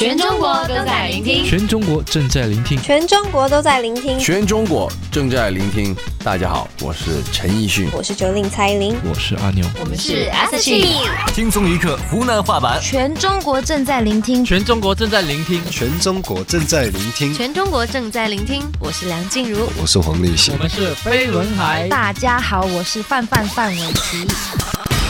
[0.00, 5.94] 全中国都在聆听，全中国正在聆听，全中国都在聆听，全中国正在聆听。
[6.24, 11.34] 大家好，我是陈奕迅，我是九令蔡依林，我是阿牛，我们是 S H。
[11.34, 18.62] 轻松一刻湖南话版，全中国正在聆听，全中国正在聆听，全中国正在聆听，全中国正在聆听。
[18.78, 21.86] 我是梁静茹，我是黄立行，我们是飞轮海。
[21.88, 24.26] 大家好，我是范范范玮琪。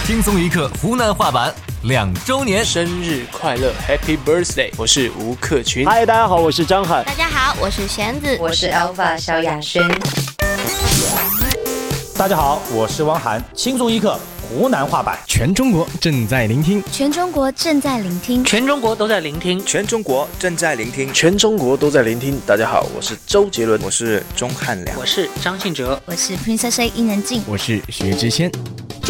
[0.04, 1.54] 轻松一刻湖南话版
[1.84, 4.70] 两周年生日快乐，Happy Birthday！
[4.76, 5.86] 我是吴克群。
[5.86, 7.02] 嗨，大家好，我是张翰。
[7.06, 9.82] 大家好，我是弦子，我是 Alpha 萧亚轩。
[12.18, 13.42] 大家好，我是汪涵。
[13.54, 22.38] 轻松一刻湖南话版，全中国正在聆听，全中国正在聆听，全中国都在聆听，全中国正在聆听，全中国都在聆听。
[22.46, 28.52] 大家好，我是周杰伦，我是钟汉良，我是张信哲，我是 Princess A 伊能静，我是薛之谦。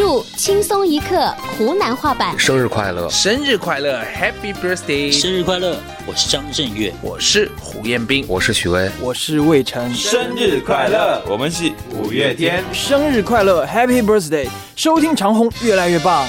[0.03, 3.07] 祝轻松一刻湖南话版生日快乐！
[3.11, 5.13] 生日快乐，Happy Birthday！
[5.13, 5.77] 生日快乐！
[6.07, 9.95] 我是张震岳，我是胡彦斌，我是许巍，我是魏晨。
[9.95, 11.23] 生日快乐！
[11.29, 12.65] 我们是五月天。
[12.73, 14.49] 生日快乐，Happy Birthday！
[14.75, 16.27] 收听长虹越来越棒。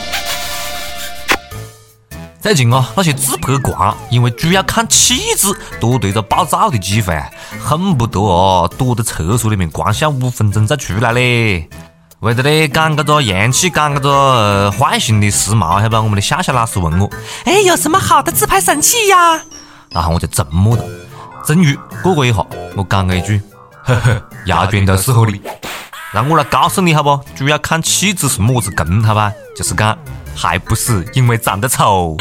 [2.42, 5.48] 最近啊，那些自拍狂因为主要看气质，
[5.80, 7.18] 多对着爆照的机会，
[7.58, 11.70] 恨不得哦躲在厕所里面光笑五分钟再出来嘞。
[12.22, 16.02] 为了呢赶这个洋气，赶这个坏性的时髦，晓得吧？
[16.02, 17.10] 我们的夏夏老师问我
[17.46, 19.42] ：“哎，有什么好的自拍神器呀？”
[19.90, 20.84] 然后我就沉默了。
[21.44, 23.42] 终于过过一下，我讲了一句
[23.84, 25.42] ：“呵呵，要卷都适合你。”
[26.14, 27.20] 让我来告诉你好不？
[27.36, 29.34] 主要看气质是么子功，好吧？
[29.58, 29.98] 就是讲，
[30.36, 32.16] 还不是因为长得丑。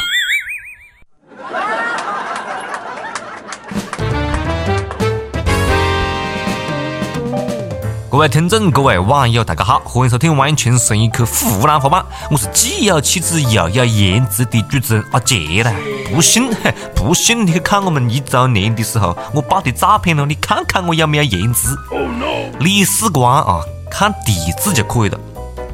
[8.10, 15.72] 各位听众，各位网友，大家好，欢迎收听《万轻松一刻湖南话版》，我是既有气质又有颜值的主持人阿杰啦。
[16.12, 16.50] 不信，
[16.96, 21.68] 不信你去看我们一周年的时候我爆的照片了，你看看我有没有颜值？
[21.92, 25.16] 哦，no，李世光啊，看底子就可以了，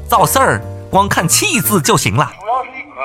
[0.06, 2.30] 找事儿光看气质就行了。
[2.38, 3.00] 主要是一个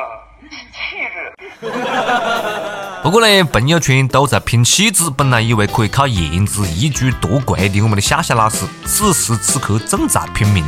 [0.74, 2.91] 气质。
[3.04, 10.64] 不过呢，朋友圈都在拼气质，本来以为可以靠颜值一举夺魁的我们的夏夏老师，此时此刻正在拼命。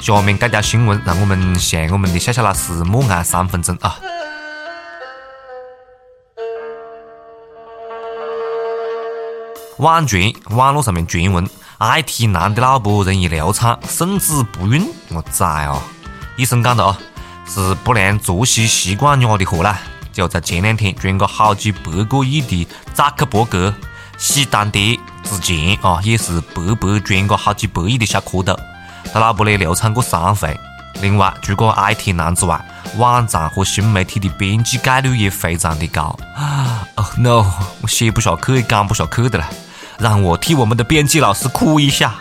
[0.00, 3.96] 下面这条新闻，让我们向我们的夏夏老师默哀三分钟啊！
[9.76, 14.84] 网传网络上面传闻，IT 男的老婆容易流产，甚至不孕。
[15.10, 15.80] 我崽啊！
[16.36, 16.98] 医生讲的啊，
[17.46, 19.80] 是不良作息习惯惹的祸啦。
[20.18, 23.72] 就在前两天，捐个好几百个亿的扎克伯格
[24.16, 28.58] 喜当爹之前啊，也是白白赚个好几百亿的小蝌蚪。
[29.12, 30.58] 他老婆呢流产过三回。
[31.00, 32.60] 另外，除过 IT 男之外，
[32.96, 36.18] 网站和新媒体的编辑概率也非常的高。
[36.96, 37.46] Oh no！
[37.80, 39.48] 我写不下去，也讲不下去的了。
[40.00, 42.16] 让我替我们的编辑老师哭一下。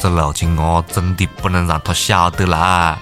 [0.00, 2.98] 这个老金啊，真的不能让他晓得啦！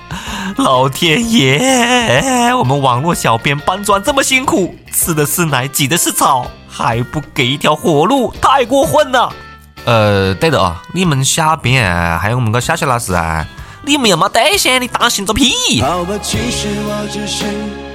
[0.57, 9.33] 老天爷，我们网络小编搬砖这么辛苦，吃的是奶，挤的是草，还不给一条活路，太过分了！
[9.85, 13.47] 呃，对的啊，你们小编啊，还有我们个夏夏老师啊，
[13.85, 15.81] 你们又没对象，你担心个屁！
[15.81, 17.45] 好吧，其实我只是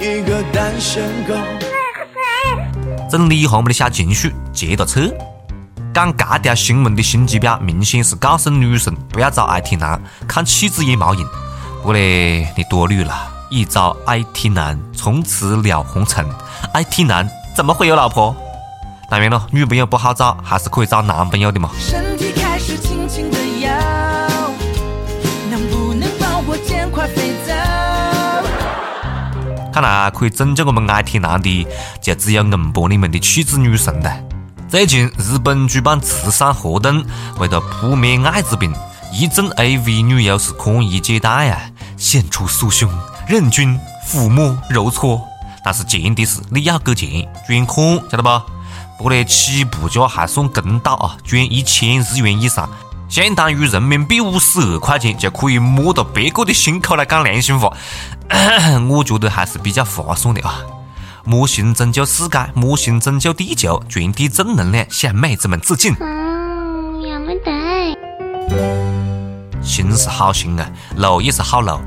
[0.00, 1.34] 一个单身狗
[3.10, 5.12] 整理一下我们的小情绪，接着撤。
[5.96, 9.98] 讲这条新闻的心机婊，明显是告诉女生不要找 IT 男，
[10.28, 11.26] 看气质也冇用。
[11.78, 13.14] 不过嘞，你多虑了，
[13.48, 16.22] 一招 IT 男，从此了红尘。
[16.74, 18.36] IT 男怎么会有老婆？
[19.08, 21.70] 当然了，女朋友不好找，还是可以找男朋友的嘛。
[29.72, 31.66] 看来可以拯救我们 IT 男的，
[32.02, 34.12] 就只有硬博里面的气质女神了。
[34.68, 37.04] 最近，日本举办慈善活动，
[37.38, 38.74] 为了扑灭艾滋病，
[39.12, 41.60] 一众 AV 女优是宽衣解带啊，
[41.96, 42.90] 献出酥胸，
[43.28, 45.22] 任君抚摸揉搓。
[45.64, 47.08] 但是前提是你要给钱，
[47.46, 48.28] 捐款，晓得不？
[48.98, 52.68] 不过呢，起步价还算公道啊，捐一千日元以上，
[53.08, 57.72] 相当于人民币五十二块钱，就可以摸到别个的心口来讲良心话。
[58.90, 60.60] 我觉得还是比较划算的啊。
[61.28, 65.92] 魔性拯救世界，魔性拯救地球，传递正能量，向妹子们致敬。
[65.98, 67.50] 嗯，要没得。
[69.60, 71.80] 心是好心啊，路也是好路，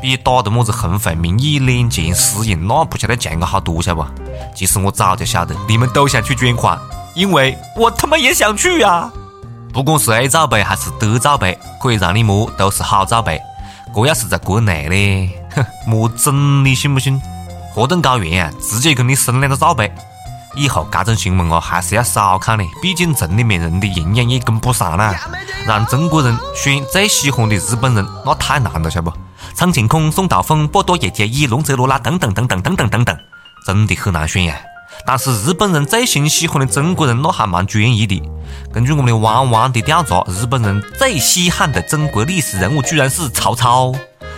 [0.00, 4.08] 比打的么子红会名义两钱私营，那不晓得强个好多，晓得不？
[4.54, 6.78] 其实我早就晓得你们都想去捐款，
[7.16, 9.12] 因为我他妈也想去啊！
[9.72, 13.40] 不管是 A 罩杯还是 D 罩杯，可以让你摸，都是好罩杯。
[13.92, 17.20] 这要是在国内呢，哼，摸整你信不信？
[17.74, 19.92] 活动搞完啊，直接给你送两个罩杯。
[20.54, 25.12] 以后这种新闻哦，还是要少看嘞，毕竟城里面人的营养也跟不上啦。
[25.66, 29.12] 让中国人选最喜欢的日本人，那太难了，晓不？
[29.54, 33.18] 苍井空、松岛枫、波多野结衣、龙泽罗拉等等等等等等等等，
[33.66, 34.56] 真的很难选呀。
[35.04, 38.22] 但是日本人最新喜欢的中国人，那还蛮专一的。
[38.72, 43.92] 根据我们的汪汪的调查，日本人最稀罕的中国历史人物居然是曹操。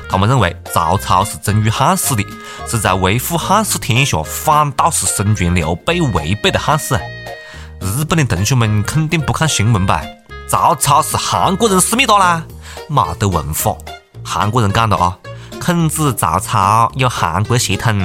[0.09, 2.25] 他们认为曹操是忠于汉室的，
[2.69, 6.95] 是在维护汉室天下，反倒是孙权、刘备违背的汉室。
[7.81, 10.01] 日本的同学们肯定不看新闻吧？
[10.49, 12.45] 曹操是韩国人思密达啦，
[12.89, 13.77] 没得文化。
[14.25, 15.19] 韩国人讲的啊，
[15.61, 18.01] 孔子、曹操有韩国血统。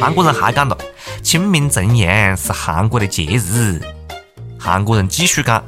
[0.00, 0.76] 韩国人还讲的，
[1.22, 3.80] 清明、重阳是韩国的节日。
[4.58, 5.64] 韩国人继续讲，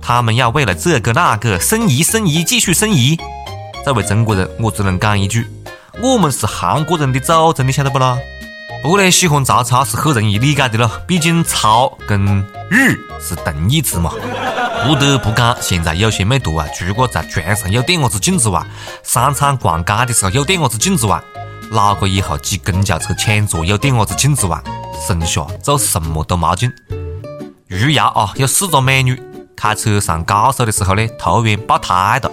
[0.00, 3.18] 他们要为了这个那个申遗申遗继续申遗。
[3.84, 5.46] 作为中国人，我只能讲一句：
[6.00, 8.16] 我们是韩国人的祖宗，你晓得不啦？
[8.82, 12.24] 不过呢，喜欢曹操是很容易理解的咯，毕竟曹跟
[12.70, 14.10] 日是同义词嘛。
[14.86, 18.66] 不得不讲，现在有些美图啊，除了在床上有点伢子镜子外，
[19.02, 21.22] 商场逛街的时候有点伢子镜子外，
[21.70, 24.58] 哪个以后挤公交车抢座有点伢子镜子外，
[25.06, 26.72] 剩下做什么都没劲。
[27.68, 29.22] 余姚啊，有四个美女
[29.54, 32.30] 开车上高速的时候呢，突然爆胎了。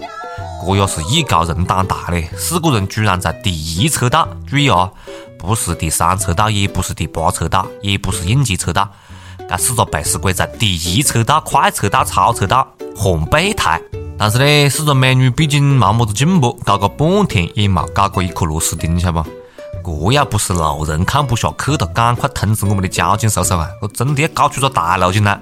[0.63, 2.29] 这也是艺高人胆大嘞！
[2.37, 4.91] 四个人居然在第一车道，注意啊，
[5.39, 8.87] 不是第三车道，也不是第八车道，也不是应急车道，
[9.49, 13.81] 这四个背时鬼在第一车道、快车道、超车道换备胎。
[14.19, 19.29] 但是呢，四个美女毕竟没么子进步，搞个半天也没搞过一颗螺丝钉，晓得不？
[19.83, 23.67] 这要不是路人看不下去了，赶快通知我们的交警叔叔啊！
[23.81, 25.41] 我真的要搞出个大路进来。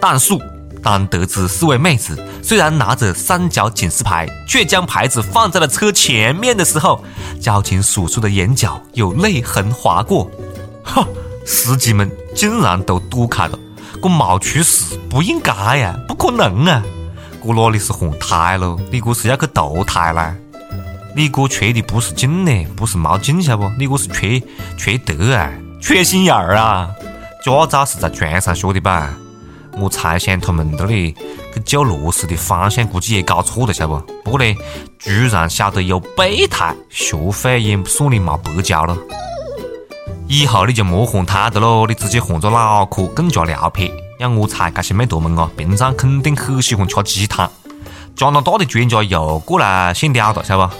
[0.00, 0.34] 但是。
[0.82, 7.04] 当得知四位妹子虽然拿着三角警示牌，却将牌子放在了车前面的时候，
[7.40, 10.30] 交警叔叔的眼角有泪痕划过。
[10.82, 11.06] 哈，
[11.46, 13.58] 司机们竟然都躲开了，
[14.02, 16.82] 我没出事不应该呀，不可能啊！
[17.42, 18.78] 这哪里是换胎喽？
[18.90, 20.34] 你这是要去堕胎啦？
[21.14, 23.68] 你哥缺的不是劲呢，不是毛劲，晓不？
[23.78, 24.42] 你这是缺
[24.76, 25.50] 缺德啊，
[25.80, 26.88] 缺心眼儿啊！
[27.44, 29.14] 驾照是在船上学的吧？
[29.78, 31.14] 我猜想他们那里
[31.54, 34.12] 去救螺丝的方向估计也搞错了，晓得不？
[34.24, 34.54] 不过呢，
[34.98, 38.96] 居然晓得有备胎，学费也算你没白交了。
[40.26, 43.90] 以后你就莫换胎的喽，你直接换个脑壳更加撩撇。
[44.18, 47.50] 要我猜，这些妹坨们啊，平常肯定很喜欢吃鸡汤。
[48.14, 50.74] 加拿大的专家又过来献屌了，晓得不？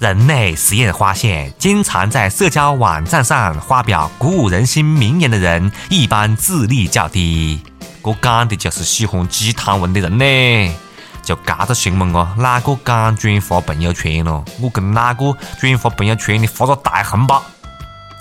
[0.00, 7.60] 人类实验发现，经常在社交网站上发表鼓舞人心名言的人，一般智力较低。
[8.04, 10.76] 这讲的就是喜欢鸡汤文的人呢。
[11.22, 14.44] 就这个新闻啊，哪个敢转发朋友圈咯？
[14.60, 17.42] 我跟哪个转发朋友圈的发个大红包？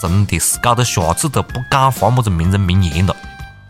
[0.01, 3.13] 真的是搞得下次都不敢发么子名人名言了。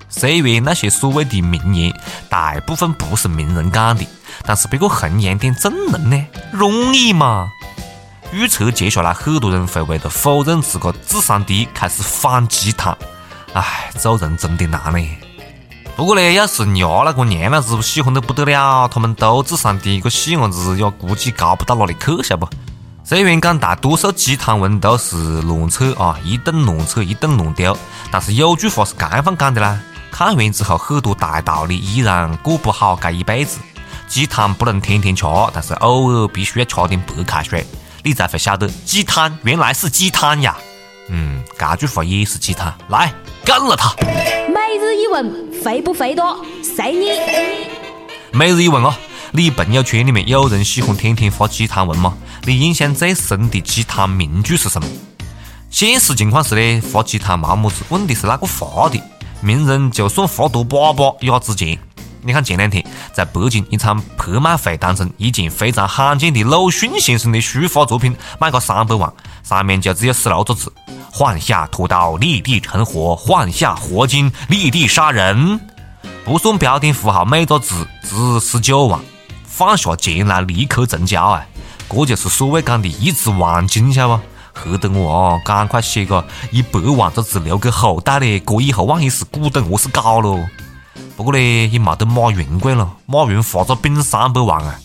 [0.08, 1.92] 虽然那些所谓的名言
[2.30, 4.08] 大部分不是名人讲的，
[4.46, 7.50] 但是别个弘扬点正能呢，容易嘛？
[8.32, 12.96] 预测接下来很多人会为了否认自个智商低开始反鸡汤。
[13.54, 15.08] 唉，做人真的难呢。
[15.96, 22.50] 不过呢，要是伢那个娘老子喜欢得不得了，他们都智商低，个细伢子也估计高不到哪里去，晓不？
[23.04, 27.78] 虽然讲大多数鸡汤文都是乱扯啊，一顿乱扯，一顿乱丢，
[28.10, 29.80] 但是有句话是这样讲的啦：
[30.12, 33.60] 看完之后，很多大道理依然过不好这一辈子。
[34.08, 37.66] 鸡汤不能天天吃，但是偶尔必须要吃点白开水，
[38.04, 40.58] 你才会晓得鸡汤原来是鸡汤呀。
[41.08, 43.14] 嗯，这句话也是鸡汤，来
[43.46, 43.94] 干了它。
[44.74, 45.52] 每日一问。
[45.52, 46.44] 肥不肥多？
[46.64, 47.12] 随你。
[48.32, 48.92] 每日一问哦，
[49.32, 52.18] 你朋友圈里面有人喜欢天天发鸡汤文吗？
[52.46, 54.88] 你印象最深的鸡汤名句是什么？
[55.70, 59.00] 现实情况是呢，发鸡汤没么子，问题是哪个发的？
[59.42, 61.78] 名人就算发多粑粑也值钱。
[62.26, 69.12] 你看前两天在北京一场拍卖会当中，一件非常罕见的鲁迅先生的书法作品卖个三百万，
[69.44, 70.72] 上面就只有十六个字。
[71.12, 75.60] 换下屠刀，立地成佛；换下活金，立地杀人。
[76.26, 79.00] 不算标点符号，每个字值十九万。
[79.46, 81.46] 放下钱来立刻成交啊！
[81.90, 84.72] 这就是所谓讲的一纸万金，晓得不？
[84.72, 88.40] 吓得我啊，赶快写个一百万个字留给后代嘞！
[88.40, 90.40] 这以后万一是古董，我是搞喽。
[91.16, 94.80] 不过呢，也没得马云贵了，马云发个饼三百万啊！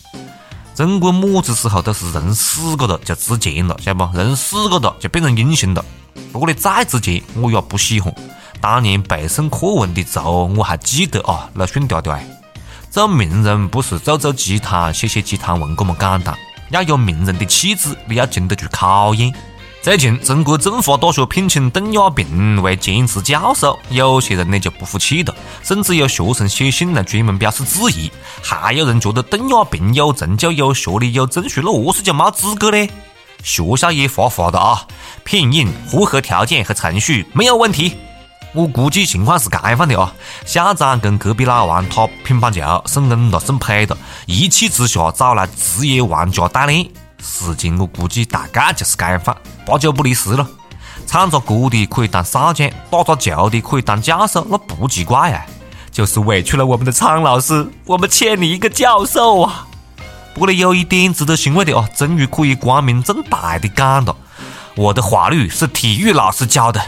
[0.75, 4.17] 中国么子时候都是人死个了就值钱了，晓得不？
[4.17, 5.83] 人死个了就变成英雄了。
[6.31, 8.13] 不过呢，再值钱我也不喜欢。
[8.61, 12.13] 当年背诵课文的时候我还记得啊，鲁迅爹爹。
[12.89, 16.35] 做名人不是做做鸡汤、写写鸡汤文这么简单，
[16.69, 19.33] 要有名人的气质，你要经得住考验。
[19.81, 25.33] 最近，中国政法大学聘请邓亚萍为兼职教授，有些人呢就不服气了，
[25.63, 28.11] 甚至有学生写信来专门表示质疑。
[28.43, 32.89] 还有人觉得邓亚萍有成就、有学历、有证书，那何是就没资格呢？
[33.41, 34.85] 学校也发话的啊，
[35.23, 37.95] 聘任符合条件和程序没有问题。
[38.53, 40.13] 我估计情况是这样的啊，
[40.45, 46.85] 校长跟隔壁老王打乒乓球，宋恩了、宋佩的，一气之下找来职业玩家代练。
[47.21, 49.21] 事情我估计大概就是这样，
[49.65, 50.47] 八九不离十了。
[51.05, 55.45] 唱着歌的可以当少将，打着球的可以当教授，那不奇怪呀。
[55.91, 59.67] 就是委屈了我们的苍老师，我们欠你一个教授啊。
[60.33, 64.15] 不过呢，有一点值得欣慰的哦，终于可以光明正大的讲了，
[64.75, 66.79] 我的法律是体育老师教的，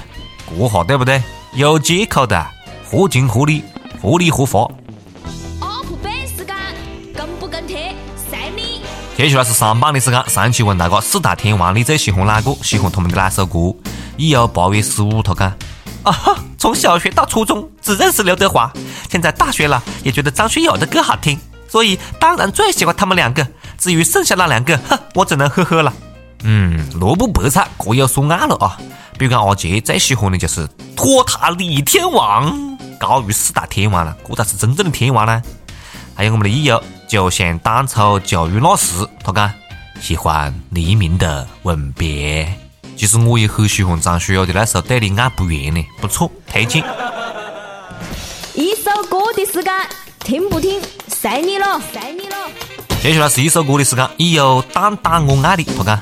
[0.58, 1.22] 这下对不对？
[1.54, 2.46] 有借口的，
[2.90, 3.64] 合情合理，
[4.02, 4.70] 合理合法。
[9.22, 12.52] 接下来是上榜的时间，上期问大家四大天王你最喜欢哪个？
[12.64, 13.72] 喜欢他们的哪首歌？
[14.18, 15.48] 一有八月十五，他讲
[16.02, 18.74] 啊哈，从小学到初中只认识刘德华，
[19.12, 23.48] 现在大学了也觉得张学友的歌好听，所以当然最喜欢他们两个。
[23.78, 25.94] 至于剩下那两个，哼，我只能呵呵了。
[26.42, 28.76] 嗯，萝卜白菜各有所爱了啊。
[29.20, 35.40] 比如讲阿杰最喜欢的就是托塔李天王，高于四大天王了，这才是真正的天王呢。
[36.16, 36.84] 还有我们的益友。
[37.12, 39.52] 就像当初教育那时，他讲
[40.00, 42.48] 喜欢黎明的吻别。
[42.96, 46.82] 其实我也很喜欢张学友的那首《对你爱不完》呢，不错，推荐。
[48.54, 49.74] 一首歌的时间，
[50.20, 52.36] 听不听随你了，随你了。
[53.04, 56.02] 接下来是一首歌的时间，已有淡淡我爱你，他讲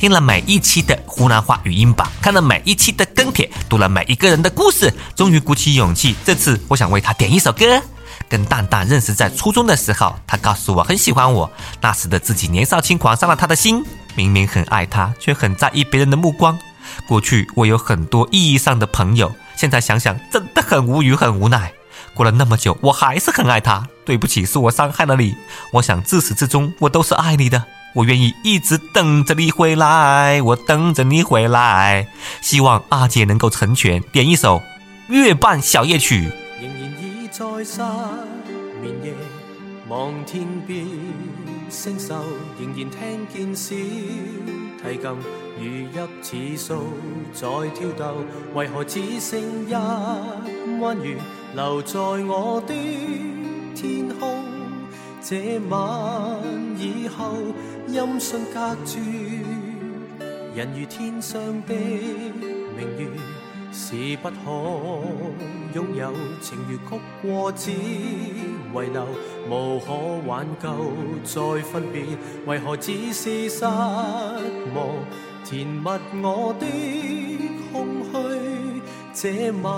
[0.00, 7.82] 听了每一期的湖南话语音版，看了每一期的跟帖，读了每一个人的故事，终于鼓起勇气，这次我想为他点一首歌。
[8.26, 11.52] 跟蛋蛋认识在初中的时候，他告诉我很喜欢我。
[11.82, 13.84] 那时的自己年少轻狂，伤了他的心。
[14.14, 16.58] 明明很爱他，却很在意别人的目光。
[17.06, 21.70] 过去我有很多意义上的朋友，现在想想真的很无语，很无奈。
[22.14, 23.86] 过了那么久，我还是很爱他。
[24.06, 25.36] 对不起，是我伤害了你。
[25.74, 27.62] 我想自始至终我都是爱你的，
[27.94, 32.06] 我愿意一直等着你回来，我等着你回来。
[32.40, 34.62] 希望阿姐能够成全，点一首
[35.12, 36.28] 《月半小夜曲》。
[36.62, 37.82] 仍然已在失
[38.80, 39.12] 眠夜，
[39.88, 40.86] 望天边
[41.68, 42.14] 星宿，
[42.58, 43.74] 仍然听见小
[44.82, 45.10] 提琴
[45.58, 45.62] 如
[46.22, 46.94] 泣似诉
[47.32, 48.14] 在挑逗。
[48.54, 49.74] 为何只剩一
[50.80, 51.16] 弯月
[51.54, 52.74] 留在我的
[53.74, 54.44] 天空？
[55.22, 55.78] 这晚
[56.80, 57.34] 以后，
[57.86, 58.98] 音讯隔绝，
[60.54, 63.06] 人如天上的明月。
[63.72, 64.34] 是不可
[65.74, 69.06] 拥有，情如曲过只遗留，
[69.48, 69.92] 无可
[70.26, 70.68] 挽救
[71.22, 72.02] 再分别，
[72.46, 74.88] 为何只是失望？
[75.44, 75.88] 填密
[76.20, 76.66] 我的
[77.72, 78.82] 空虚，
[79.14, 79.70] 这晚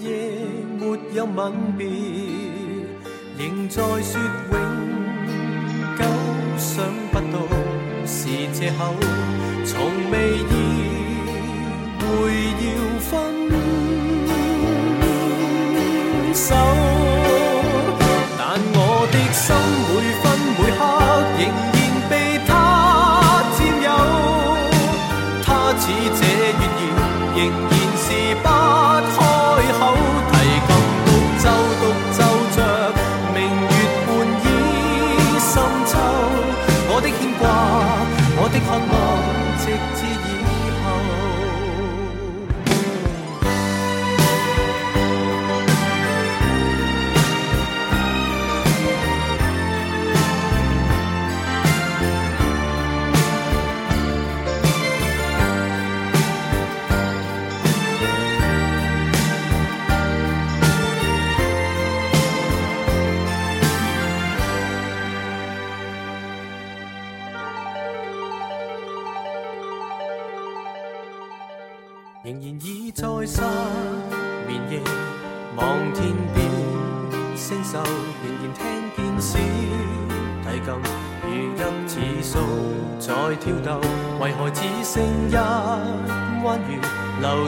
[0.00, 0.38] 夜
[0.78, 1.88] 没有吻别，
[3.36, 4.20] 仍在说
[4.52, 4.56] 永，
[6.74, 7.36] 想不到
[8.06, 8.94] 是借口，
[9.66, 9.76] 从
[10.10, 10.50] 未意。
[12.00, 12.02] 会
[12.64, 12.66] 要
[12.98, 13.10] 分
[16.34, 16.54] 手，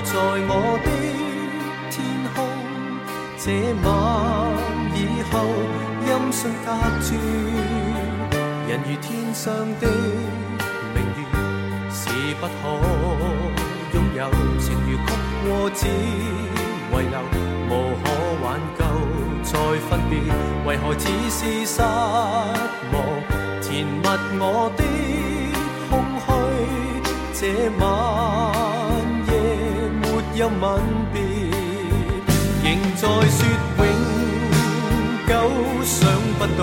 [0.05, 0.89] 在我的
[1.91, 1.95] 天
[2.35, 2.37] 空？
[3.39, 3.47] 这
[3.83, 3.87] 晚
[4.95, 4.99] 以
[5.31, 5.33] 后，
[6.07, 6.69] 音讯隔
[7.03, 7.09] 绝，
[8.69, 9.45] 人如天上
[9.81, 9.83] 的
[10.95, 11.21] 明月，
[11.91, 12.01] 是
[12.41, 12.53] 不可。
[13.93, 14.19] 拥有
[14.59, 15.09] 情如曲
[15.43, 17.17] 过只遗留，
[17.69, 17.71] 无
[18.03, 18.05] 可
[18.43, 18.45] 挽
[18.79, 18.81] 救
[19.43, 19.53] 再
[19.89, 20.13] 分别，
[20.67, 21.83] 为何只是失
[22.93, 22.95] 望？
[23.63, 24.07] 填密
[24.39, 24.43] 我
[24.77, 24.81] 的
[25.91, 25.93] 空
[26.25, 26.29] 虚，
[27.35, 27.41] 这
[27.79, 27.83] 晚
[30.35, 31.23] 一吻别，
[32.64, 33.47] 仍在说
[33.79, 33.83] 永
[35.29, 35.33] 久，
[35.85, 36.61] 想不到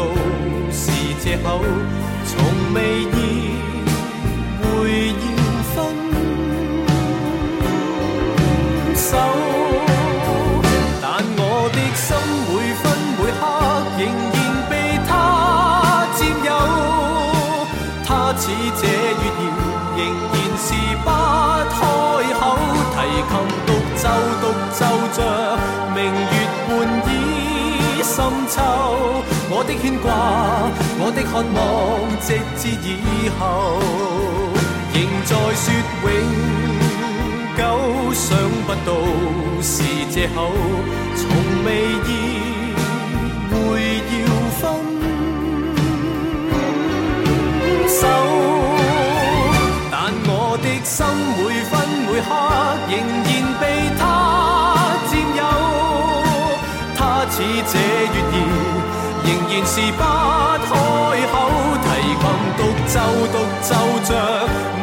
[0.70, 0.92] 是
[1.24, 1.63] 借口，
[2.25, 3.50] 从未意
[25.13, 25.18] 着
[25.94, 26.36] 明月
[26.68, 26.70] 半
[27.08, 27.10] 倚
[28.01, 28.15] 深
[28.48, 28.56] 秋，
[29.50, 30.10] 我的牵挂，
[31.00, 31.60] 我的渴望，
[32.22, 32.27] 直
[32.58, 32.88] 至以
[33.38, 33.41] 后，
[34.94, 35.65] 仍在说
[36.03, 36.10] 永。
[37.58, 37.62] 久
[38.13, 38.25] 想
[38.65, 38.89] 不到
[39.62, 40.38] 是借口，
[41.15, 41.20] 从
[41.65, 41.68] 未
[42.08, 42.10] 意
[43.51, 43.53] 会
[44.08, 44.15] 要
[44.58, 44.62] 分
[47.88, 48.01] 手，
[49.91, 49.94] 但
[50.25, 50.32] 我
[50.63, 50.96] 的心
[51.38, 51.39] 每
[51.70, 51.72] 分
[52.08, 52.30] 每刻
[52.89, 52.91] 仍
[53.25, 53.31] 然
[57.63, 58.34] 這月兒，
[59.24, 60.74] 仍然是不開
[61.32, 61.34] 口，
[61.84, 61.86] 提
[62.22, 62.24] 琴
[62.58, 62.94] 獨奏
[63.32, 63.70] 獨奏
[64.06, 64.10] 着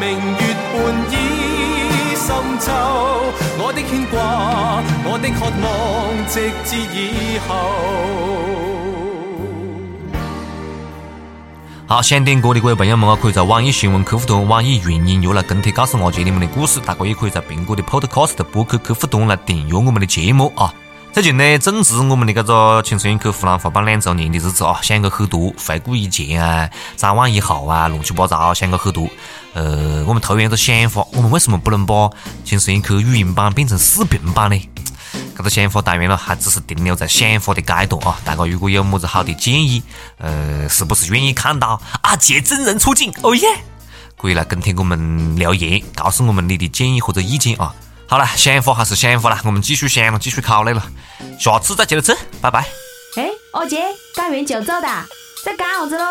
[0.01, 0.03] 明
[0.39, 0.43] 月
[0.73, 0.77] 半
[1.11, 1.15] 倚。
[2.15, 2.67] 深秋，
[3.59, 4.15] 我的牽掛，
[5.05, 5.67] 我的渴望，
[6.29, 7.51] 直至以後。
[11.87, 16.81] 好，想点歌的各位朋友们啊，可以在网易新闻客户端、网易云音乐来跟帖告诉阿杰你们的故事。
[16.81, 20.75] 大家也可以在苹果的 Podcast 播客客户端来订阅我们的节目啊。
[21.11, 29.09] 最近呢，正值我们的这个轻松一刻湖南话版两周年的日子啊，想个很多，回顾以前啊，展望以后啊，乱七八糟想个很多。
[29.53, 32.09] 呃，我们突然一个想法，我们为什么不能把
[32.45, 34.69] 轻松一刻语音版变成视频版呢？
[35.37, 38.21] 这个想法当然了，还只是停留在想法的阶段啊。
[38.25, 39.83] 大家如果有么子好的建议，
[40.19, 43.13] 呃，是不是愿意看到阿杰真人出镜？
[43.23, 43.49] 哦耶！
[44.17, 47.75] 可以来跟帖我们留言，告诉我们你的建议或者意见啊。
[48.11, 50.83] 好了，想法还是想法了，我们继续想了，继续考虑了，
[51.39, 52.61] 下次再接着吃，拜拜。
[53.17, 53.83] 哎，二姐，
[54.15, 55.07] 干完就走哒，
[55.45, 56.05] 在干啥子喽？